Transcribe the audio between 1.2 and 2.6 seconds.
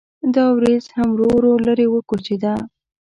ورو لرې وکوچېده.